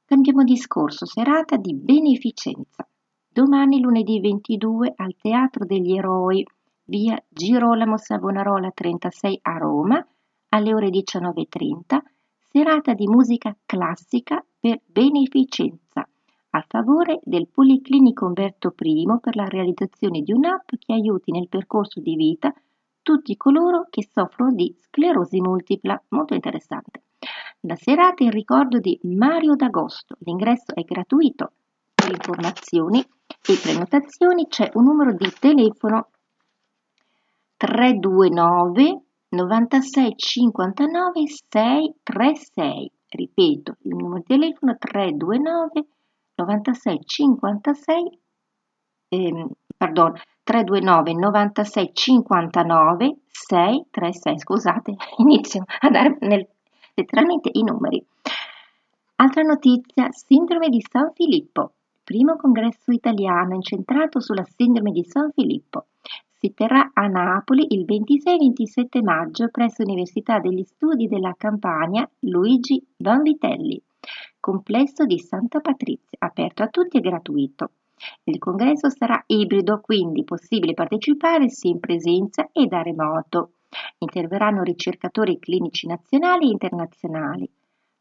Cambiamo 0.05 0.45
discorso, 0.45 1.05
serata 1.05 1.57
di 1.57 1.75
beneficenza. 1.75 2.89
Domani 3.29 3.81
lunedì 3.81 4.21
22 4.21 4.93
al 4.95 5.17
Teatro 5.21 5.67
degli 5.67 5.97
Eroi, 5.97 6.47
via 6.85 7.21
Girolamo 7.27 7.97
Savonarola 7.97 8.71
36 8.71 9.41
a 9.43 9.59
Roma, 9.59 10.07
alle 10.51 10.75
ore 10.75 10.91
19.30, 10.91 11.99
serata 12.53 12.95
di 12.95 13.09
musica 13.09 13.53
classica 13.67 14.41
per 14.61 14.81
beneficenza 14.87 16.09
a 16.59 16.65
favore 16.67 17.21
del 17.23 17.49
Policlinico 17.49 18.27
Umberto 18.27 18.75
I 18.77 19.07
per 19.21 19.37
la 19.37 19.47
realizzazione 19.47 20.23
di 20.23 20.33
un'app 20.33 20.71
che 20.79 20.93
aiuti 20.93 21.31
nel 21.31 21.49
percorso 21.49 22.01
di 22.01 22.17
vita 22.17 22.53
tutti 23.03 23.37
coloro 23.37 23.87
che 23.89 24.07
soffrono 24.13 24.53
di 24.53 24.77
sclerosi 24.81 25.41
multipla, 25.41 26.01
molto 26.09 26.35
interessante. 26.35 27.05
La 27.61 27.77
serata 27.77 28.23
in 28.23 28.31
ricordo 28.31 28.79
di 28.79 28.99
Mario 29.05 29.55
D'Agosto, 29.55 30.17
l'ingresso 30.21 30.75
è 30.75 30.83
gratuito. 30.83 31.53
Per 31.95 32.11
informazioni 32.11 33.01
e 33.01 33.59
prenotazioni 33.63 34.47
c'è 34.47 34.71
un 34.75 34.85
numero 34.85 35.13
di 35.13 35.33
telefono 35.39 36.09
329 37.57 39.03
96 39.31 40.15
59 40.17 41.27
636. 41.27 42.93
Ripeto, 43.09 43.77
il 43.83 43.95
numero 43.97 44.19
di 44.19 44.25
telefono 44.27 44.77
329 44.77 45.87
96 46.39 47.01
56 47.05 48.19
ehm, 49.09 49.49
pardon 49.77 50.13
329 50.45 51.15
96 51.15 51.91
59 51.93 53.17
636 53.29 54.39
scusate 54.39 54.95
inizio 55.19 55.65
a 55.81 55.91
dare 55.91 56.17
nel, 56.21 56.47
letteralmente 56.95 57.51
i 57.53 57.63
numeri. 57.63 58.05
Altra 59.17 59.43
notizia 59.43 60.09
sindrome 60.11 60.69
di 60.69 60.81
San 60.81 61.11
Filippo. 61.13 61.73
Primo 62.05 62.37
congresso 62.37 62.93
italiano 62.93 63.55
incentrato 63.55 64.21
sulla 64.21 64.47
sindrome 64.57 64.93
di 64.93 65.03
San 65.03 65.31
Filippo. 65.33 65.87
Si 66.39 66.55
terrà 66.55 66.93
a 66.95 67.07
Napoli 67.09 67.67
il 67.71 67.85
26-27 67.85 69.03
maggio 69.03 69.49
presso 69.49 69.83
l'Università 69.83 70.39
degli 70.39 70.63
Studi 70.63 71.09
della 71.09 71.35
Campania 71.37 72.09
Luigi 72.21 72.81
Vanvitelli 72.99 73.83
complesso 74.41 75.05
di 75.05 75.19
Santa 75.19 75.61
Patrizia, 75.61 76.19
aperto 76.19 76.63
a 76.63 76.69
tutti 76.69 76.97
e 76.97 77.01
gratuito. 77.01 77.71
Il 78.25 78.39
congresso 78.39 78.89
sarà 78.91 79.23
ibrido, 79.27 79.81
quindi 79.81 80.25
possibile 80.25 80.75
partecipare 80.75 81.49
sia 81.49 81.71
in 81.71 81.81
presenza 81.81 82.49
e 82.53 82.67
da 82.67 82.83
remoto. 82.83 83.53
Interverranno 83.99 84.63
ricercatori 84.63 85.39
clinici 85.39 85.87
nazionali 85.87 86.47
e 86.47 86.53
internazionali. 86.53 87.51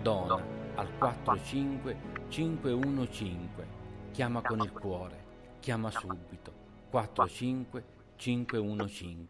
Dona 0.00 0.42
al 0.76 0.88
45515. 0.98 3.64
Chiama 4.12 4.40
con 4.40 4.60
il 4.60 4.72
cuore. 4.72 5.24
Chiama 5.60 5.90
subito. 5.90 6.50
45515. 6.90 9.26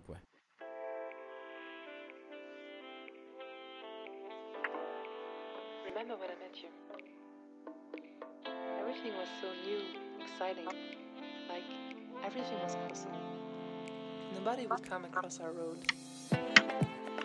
Nobody 14.57 14.69
would 14.69 14.89
come 14.89 15.05
across 15.05 15.39
our 15.41 15.53
road. 15.53 15.77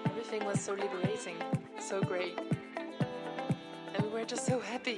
Everything 0.03 0.43
was 0.43 0.59
so 0.59 0.73
liberating, 0.73 1.37
so 1.79 2.01
great. 2.01 2.37
And 3.95 4.03
we 4.03 4.09
were 4.09 4.25
just 4.25 4.45
so 4.45 4.59
happy. 4.59 4.97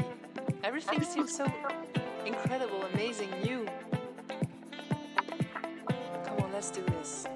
Everything 0.64 1.04
seemed 1.04 1.30
so 1.30 1.46
incredible, 2.26 2.82
amazing, 2.94 3.30
new. 3.44 3.68
Come 6.26 6.40
on, 6.40 6.52
let's 6.52 6.72
do 6.72 6.84
this. 6.86 7.28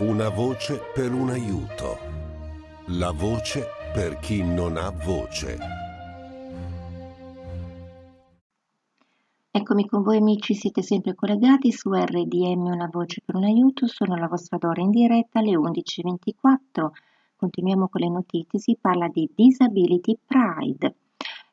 Una 0.00 0.30
voce 0.30 0.80
per 0.94 1.12
un 1.12 1.28
aiuto. 1.28 1.98
La 2.86 3.10
voce 3.10 3.66
per 3.92 4.18
chi 4.18 4.42
non 4.42 4.78
ha 4.78 4.88
voce. 4.88 5.58
Eccomi 9.50 9.86
con 9.86 10.02
voi 10.02 10.16
amici, 10.16 10.54
siete 10.54 10.80
sempre 10.80 11.14
collegati 11.14 11.70
su 11.70 11.92
RDM 11.92 12.64
Una 12.64 12.88
voce 12.90 13.20
per 13.22 13.34
un 13.34 13.44
aiuto, 13.44 13.86
sono 13.88 14.16
la 14.16 14.26
vostra 14.26 14.56
Dora 14.56 14.80
in 14.80 14.88
diretta 14.88 15.40
alle 15.40 15.54
11.24. 15.54 16.88
Continuiamo 17.36 17.88
con 17.88 18.00
le 18.00 18.08
notizie, 18.08 18.58
si 18.58 18.78
parla 18.80 19.06
di 19.06 19.30
Disability 19.34 20.16
Pride. 20.24 20.94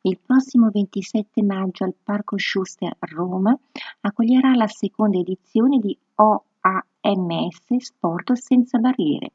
Il 0.03 0.19
prossimo 0.25 0.69
27 0.71 1.43
maggio 1.43 1.83
al 1.83 1.95
Parco 2.01 2.37
Schuster 2.37 2.95
a 2.97 3.07
Roma 3.11 3.53
accoglierà 3.99 4.55
la 4.55 4.67
seconda 4.67 5.17
edizione 5.17 5.79
di 5.79 5.97
OAMS 6.67 7.77
Sport 7.77 8.33
senza 8.33 8.77
barriere, 8.77 9.31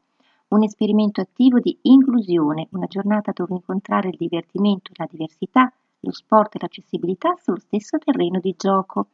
un 0.49 0.63
esperimento 0.65 1.23
attivo 1.23 1.61
di 1.61 1.79
inclusione, 1.83 2.69
una 2.73 2.87
giornata 2.87 3.33
dove 3.35 3.55
incontrare 3.55 4.09
il 4.09 4.17
divertimento 4.19 4.91
la 4.97 5.09
diversità, 5.11 5.73
lo 6.01 6.13
sport 6.13 6.57
e 6.57 6.59
l'accessibilità 6.61 7.35
sullo 7.41 7.59
stesso 7.59 7.97
terreno 7.97 8.39
di 8.39 8.55
gioco. 8.57 9.07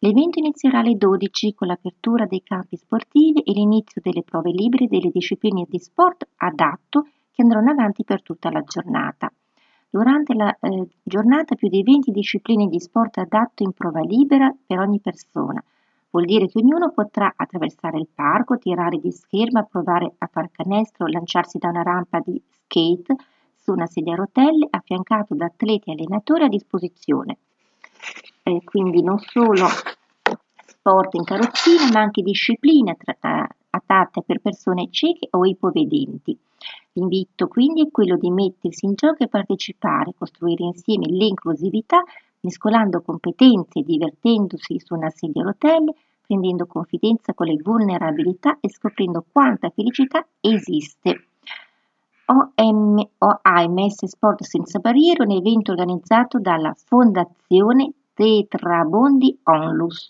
L'evento 0.00 0.38
inizierà 0.38 0.80
alle 0.80 0.96
12 0.96 1.54
con 1.54 1.68
l'apertura 1.68 2.26
dei 2.26 2.42
campi 2.42 2.76
sportivi 2.76 3.40
e 3.40 3.52
l'inizio 3.52 4.02
delle 4.04 4.22
prove 4.22 4.50
libere 4.50 4.86
delle 4.86 5.10
discipline 5.10 5.64
di 5.66 5.78
sport 5.78 6.28
adatto 6.36 7.06
che 7.30 7.40
andranno 7.40 7.70
avanti 7.70 8.04
per 8.04 8.22
tutta 8.22 8.50
la 8.50 8.60
giornata. 8.60 9.32
Durante 9.88 10.34
la 10.34 10.54
eh, 10.60 10.88
giornata 11.02 11.54
più 11.54 11.68
di 11.68 11.82
20 11.82 12.10
discipline 12.10 12.66
di 12.66 12.80
sport 12.80 13.16
adatto 13.16 13.62
in 13.62 13.72
prova 13.72 14.00
libera 14.00 14.54
per 14.66 14.78
ogni 14.78 15.00
persona. 15.00 15.62
Vuol 16.16 16.28
dire 16.28 16.48
che 16.48 16.60
ognuno 16.60 16.92
potrà 16.92 17.30
attraversare 17.36 17.98
il 17.98 18.08
parco, 18.08 18.56
tirare 18.56 18.96
di 18.96 19.12
scherma, 19.12 19.64
provare 19.64 20.14
a 20.16 20.26
far 20.26 20.48
canestro, 20.50 21.06
lanciarsi 21.06 21.58
da 21.58 21.68
una 21.68 21.82
rampa 21.82 22.20
di 22.24 22.42
skate 22.48 23.14
su 23.54 23.72
una 23.72 23.84
sedia 23.84 24.14
a 24.14 24.16
rotelle 24.16 24.66
affiancato 24.70 25.34
da 25.34 25.44
atleti 25.44 25.90
e 25.90 25.92
allenatori 25.92 26.44
a 26.44 26.48
disposizione. 26.48 27.36
Eh, 28.44 28.62
quindi 28.64 29.02
non 29.02 29.18
solo 29.18 29.66
sport 30.64 31.12
in 31.16 31.24
carrozzina, 31.24 31.90
ma 31.92 32.00
anche 32.00 32.22
discipline 32.22 32.96
adatte 33.68 34.22
per 34.22 34.40
persone 34.40 34.88
cieche 34.90 35.28
o 35.32 35.44
ipovedenti. 35.44 36.34
L'invito 36.92 37.46
quindi 37.46 37.82
è 37.82 37.90
quello 37.90 38.16
di 38.16 38.30
mettersi 38.30 38.86
in 38.86 38.94
gioco 38.94 39.22
e 39.22 39.28
partecipare, 39.28 40.14
costruire 40.16 40.64
insieme 40.64 41.08
l'inclusività, 41.08 42.02
mescolando 42.40 43.02
competenze 43.02 43.80
e 43.80 43.82
divertendosi 43.82 44.78
su 44.78 44.94
una 44.94 45.10
sedia 45.10 45.42
a 45.42 45.46
rotelle, 45.46 45.92
prendendo 46.26 46.66
confidenza 46.66 47.32
con 47.32 47.46
le 47.46 47.56
vulnerabilità 47.62 48.58
e 48.60 48.68
scoprendo 48.68 49.24
quanta 49.30 49.70
felicità 49.70 50.26
esiste. 50.40 51.28
OM, 52.26 53.08
OAMS 53.18 54.04
Sport 54.06 54.42
Senza 54.42 54.80
Barriere 54.80 55.22
un 55.22 55.30
evento 55.30 55.70
organizzato 55.70 56.40
dalla 56.40 56.74
Fondazione 56.76 57.92
Tetrabondi 58.12 59.38
Onlus. 59.44 60.08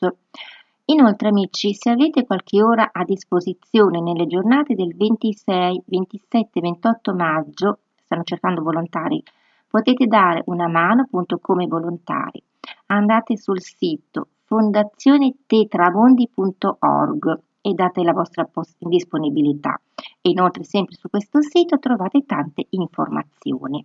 Inoltre 0.87 1.29
amici, 1.29 1.75
se 1.75 1.91
avete 1.91 2.25
qualche 2.25 2.63
ora 2.63 2.91
a 2.93 3.05
disposizione 3.05 4.01
nelle 4.01 4.27
giornate 4.27 4.75
del 4.75 4.97
26, 4.97 5.83
27 5.85 6.59
e 6.59 6.63
28 6.63 7.15
maggio, 7.15 7.79
stanno 8.05 8.23
cercando 8.23 8.63
volontari, 8.63 9.23
potete 9.69 10.07
dare 10.07 10.43
una 10.47 10.69
mano 10.69 11.03
appunto 11.03 11.39
come 11.39 11.67
volontari. 11.67 12.43
Andate 12.87 13.37
sul 13.37 13.61
sito 13.61 14.29
fondazionetetramondi.org 14.47 17.41
e 17.61 17.75
date 17.75 18.03
la 18.03 18.13
vostra 18.13 18.49
disponibilità. 18.79 19.79
Inoltre 20.23 20.65
sempre 20.65 20.95
su 20.95 21.11
questo 21.11 21.43
sito 21.43 21.79
trovate 21.79 22.25
tante 22.25 22.67
informazioni. 22.71 23.85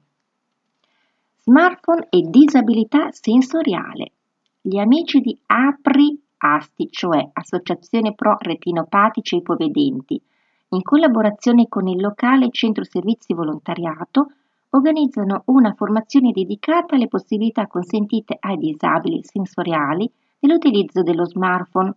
Smartphone 1.38 2.08
e 2.10 2.21
disabilità 2.30 3.12
sensoriale. 3.12 4.12
Gli 4.62 4.78
amici 4.78 5.19
di 5.19 5.38
Apri 5.47 6.17
Asti, 6.38 6.89
cioè 6.91 7.28
Associazione 7.34 8.13
Pro 8.13 8.36
Retinopatici 8.38 9.38
Ipovedenti, 9.38 10.21
in 10.69 10.84
collaborazione 10.84 11.67
con 11.67 11.88
il 11.88 12.00
locale 12.00 12.52
Centro 12.52 12.84
Servizi 12.84 13.34
Volontariato, 13.34 14.34
organizzano 14.69 15.41
una 15.45 15.74
formazione 15.74 16.32
dedicata 16.32 16.93
alle 16.95 17.08
possibilità 17.08 17.65
consentite 17.67 18.38
ai 18.39 18.58
disabili 18.58 19.24
sensoriali 19.24 20.08
nell'utilizzo 20.42 21.02
dello 21.02 21.26
smartphone. 21.26 21.94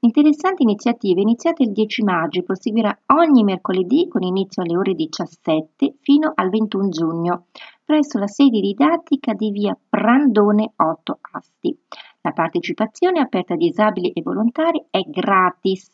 L'interessante 0.00 0.62
iniziativa 0.62 1.18
è 1.18 1.22
iniziata 1.22 1.62
il 1.62 1.72
10 1.72 2.02
maggio 2.02 2.40
e 2.40 2.42
proseguirà 2.42 2.96
ogni 3.06 3.42
mercoledì 3.42 4.06
con 4.08 4.22
inizio 4.22 4.62
alle 4.62 4.76
ore 4.76 4.94
17 4.94 5.96
fino 6.00 6.32
al 6.34 6.50
21 6.50 6.88
giugno 6.90 7.46
presso 7.84 8.18
la 8.18 8.26
sede 8.26 8.60
didattica 8.60 9.34
di 9.34 9.50
via 9.50 9.76
Brandone 9.88 10.72
8 10.76 11.18
Asti. 11.32 11.76
La 12.22 12.32
partecipazione 12.32 13.20
aperta 13.20 13.54
a 13.54 13.58
disabili 13.58 14.10
e 14.12 14.22
volontari 14.22 14.82
è 14.90 15.00
gratis. 15.00 15.90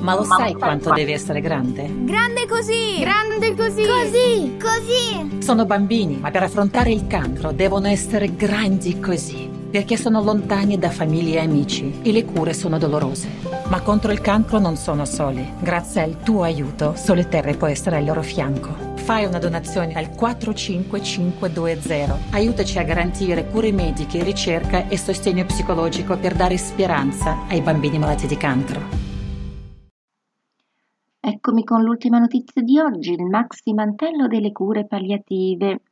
Ma 0.00 0.14
lo 0.14 0.22
sai 0.22 0.54
quanto 0.54 0.92
deve 0.92 1.12
essere 1.12 1.40
grande? 1.40 1.92
Grande 2.04 2.46
così! 2.46 3.00
Grande 3.00 3.56
così! 3.56 3.84
Così! 3.84 4.56
Così! 4.60 5.42
Sono 5.42 5.64
bambini, 5.64 6.18
ma 6.18 6.30
per 6.30 6.44
affrontare 6.44 6.92
il 6.92 7.08
cancro 7.08 7.50
devono 7.52 7.88
essere 7.88 8.36
grandi 8.36 9.00
così 9.00 9.54
perché 9.68 9.96
sono 9.98 10.22
lontani 10.22 10.78
da 10.78 10.90
famiglie 10.90 11.38
e 11.38 11.42
amici 11.42 11.98
e 12.00 12.12
le 12.12 12.24
cure 12.24 12.54
sono 12.54 12.78
dolorose. 12.78 13.28
Ma 13.68 13.82
contro 13.82 14.10
il 14.12 14.22
cancro 14.22 14.58
non 14.58 14.76
sono 14.76 15.04
soli. 15.04 15.46
Grazie 15.60 16.02
al 16.02 16.22
tuo 16.22 16.44
aiuto, 16.44 16.94
Sole 16.96 17.28
Terre 17.28 17.56
può 17.56 17.66
essere 17.66 17.96
al 17.96 18.04
loro 18.04 18.22
fianco. 18.22 18.95
Fai 19.06 19.24
una 19.24 19.38
donazione 19.38 19.94
al 19.94 20.16
45520. 20.16 22.32
Aiutaci 22.32 22.80
a 22.80 22.82
garantire 22.82 23.46
cure 23.46 23.70
mediche, 23.70 24.24
ricerca 24.24 24.88
e 24.88 24.98
sostegno 24.98 25.44
psicologico 25.44 26.18
per 26.18 26.34
dare 26.34 26.56
speranza 26.56 27.46
ai 27.46 27.60
bambini 27.60 28.00
malati 28.00 28.26
di 28.26 28.36
cancro. 28.36 28.80
Eccomi 31.20 31.62
con 31.62 31.84
l'ultima 31.84 32.18
notizia 32.18 32.60
di 32.62 32.80
oggi, 32.80 33.12
il 33.12 33.26
maxi 33.26 33.72
mantello 33.74 34.26
delle 34.26 34.50
cure 34.50 34.86
palliative. 34.86 35.82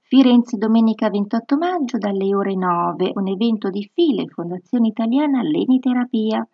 Firenze 0.00 0.56
domenica 0.56 1.08
28 1.08 1.56
maggio 1.56 1.98
dalle 1.98 2.34
ore 2.34 2.56
9, 2.56 3.12
un 3.14 3.28
evento 3.28 3.70
di 3.70 3.88
file 3.94 4.26
Fondazione 4.26 4.88
Italiana 4.88 5.40
Leniterapia. 5.42 6.44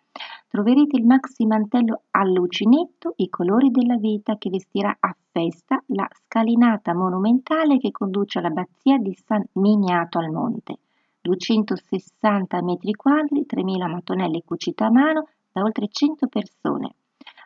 Troverete 0.49 0.97
il 0.97 1.05
maxi 1.05 1.45
mantello 1.45 2.03
all'ucinetto, 2.11 3.13
i 3.17 3.29
colori 3.29 3.69
della 3.69 3.97
vita 3.97 4.37
che 4.37 4.49
vestirà 4.49 4.95
a 4.97 5.15
festa 5.29 5.83
la 5.87 6.07
scalinata 6.09 6.93
monumentale 6.93 7.77
che 7.77 7.91
conduce 7.91 8.39
all'abbazia 8.39 8.97
di 8.97 9.13
San 9.25 9.43
Miniato 9.53 10.19
al 10.19 10.31
Monte. 10.31 10.77
260 11.21 12.63
metri 12.63 12.93
quadri, 12.93 13.45
3.000 13.45 13.89
mattonelle 13.89 14.43
cucite 14.45 14.85
a 14.85 14.89
mano 14.89 15.27
da 15.51 15.61
oltre 15.61 15.89
100 15.89 16.27
persone. 16.27 16.93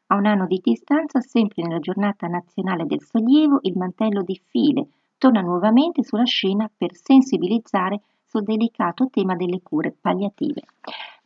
A 0.08 0.16
un 0.16 0.28
anno 0.28 0.46
di 0.46 0.60
distanza, 0.64 1.22
sempre 1.22 1.64
nella 1.64 1.80
giornata 1.80 2.28
nazionale 2.28 2.86
del 2.86 3.02
sollievo, 3.02 3.60
il 3.64 3.78
mantello 3.78 4.22
di 4.22 4.40
file 4.48 4.88
torna 5.18 5.42
nuovamente 5.42 6.04
sulla 6.04 6.26
scena 6.26 6.70
per 6.76 6.96
sensibilizzare 6.96 8.02
sul 8.26 8.44
delicato 8.44 9.08
tema 9.10 9.36
delle 9.36 9.62
cure 9.62 9.96
palliative. 10.00 10.62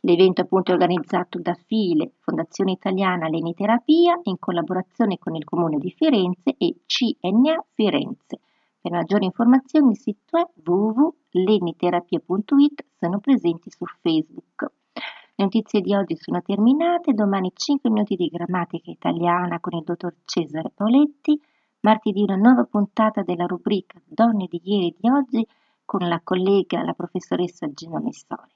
L'evento 0.06 0.42
appunto 0.42 0.70
è 0.70 0.74
organizzato 0.74 1.40
da 1.40 1.54
FILE, 1.54 2.12
Fondazione 2.20 2.70
Italiana 2.70 3.26
Leniterapia, 3.26 4.20
in 4.22 4.38
collaborazione 4.38 5.18
con 5.18 5.34
il 5.34 5.42
Comune 5.42 5.78
di 5.78 5.90
Firenze 5.90 6.54
e 6.56 6.76
CNA 6.86 7.64
Firenze. 7.74 8.38
Per 8.80 8.92
maggiori 8.92 9.24
informazioni 9.24 9.90
il 9.90 9.98
sito 9.98 10.38
è 10.38 10.46
www.leniterapia.it, 10.64 12.84
sono 13.00 13.18
presenti 13.18 13.68
su 13.68 13.84
Facebook. 14.00 14.70
Le 14.92 15.44
notizie 15.44 15.80
di 15.80 15.92
oggi 15.92 16.16
sono 16.16 16.40
terminate, 16.40 17.12
domani 17.12 17.50
5 17.52 17.90
minuti 17.90 18.14
di 18.14 18.28
grammatica 18.28 18.92
italiana 18.92 19.58
con 19.58 19.76
il 19.76 19.82
dottor 19.82 20.18
Cesare 20.24 20.70
Paoletti, 20.72 21.36
martedì 21.80 22.22
una 22.22 22.36
nuova 22.36 22.62
puntata 22.62 23.22
della 23.22 23.46
rubrica 23.46 24.00
Donne 24.04 24.46
di 24.48 24.60
ieri 24.62 24.90
e 24.90 24.94
di 25.00 25.10
oggi 25.10 25.44
con 25.84 26.06
la 26.06 26.20
collega, 26.22 26.84
la 26.84 26.92
professoressa 26.92 27.66
Gina 27.72 27.98
Messori. 27.98 28.55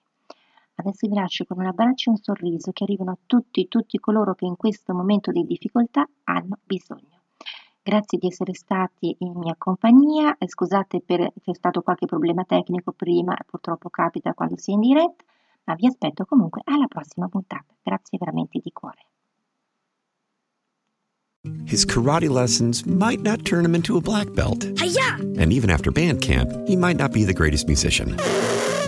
Adesso 0.81 1.09
vi 1.09 1.15
lascio 1.15 1.45
con 1.45 1.59
un 1.59 1.67
abbraccio 1.67 2.09
e 2.09 2.13
un 2.15 2.19
sorriso 2.23 2.73
che 2.73 2.85
arrivano 2.85 3.11
a 3.11 3.19
tutti, 3.27 3.69
tutti 3.69 3.99
coloro 3.99 4.35
che 4.35 4.47
in 4.47 4.57
questo 4.57 4.95
momento 4.95 5.31
di 5.31 5.45
difficoltà 5.45 6.09
hanno 6.25 6.59
bisogno. 6.65 7.21
Grazie 7.83 8.17
di 8.17 8.27
essere 8.27 8.55
stati 8.55 9.15
in 9.19 9.33
mia 9.37 9.55
compagnia, 9.59 10.39
eh, 10.39 10.49
scusate 10.49 11.03
per 11.05 11.33
c'è 11.39 11.55
stato 11.55 11.83
qualche 11.83 12.07
problema 12.07 12.45
tecnico 12.45 12.93
prima, 12.93 13.37
purtroppo 13.47 13.91
capita 13.91 14.33
quando 14.33 14.57
si 14.57 14.71
è 14.71 14.75
in 14.75 14.81
diretta, 14.81 15.23
ma 15.65 15.75
vi 15.75 15.87
aspetto 15.87 16.25
comunque 16.25 16.63
alla 16.65 16.87
prossima 16.87 17.29
puntata. 17.29 17.75
Grazie 17.83 18.17
veramente 18.19 18.59
di 18.63 18.73
cuore. 18.73 19.05
His 21.67 21.85
karate 21.85 22.29
lessons 22.31 22.87
might 22.87 23.21
not 23.21 23.45
turn 23.45 23.65
him 23.67 23.75
into 23.75 23.99
a 23.99 24.01
black 24.01 24.33
belt. 24.35 24.65
Hi-ya! 24.79 25.17
And 25.39 25.53
even 25.53 25.69
after 25.69 25.91
band 25.91 26.23
camp, 26.23 26.51
he 26.67 26.77
might 26.77 26.97
not 26.97 27.13
be 27.13 27.25
the 27.25 27.35
greatest 27.35 27.67
musician. 27.67 28.17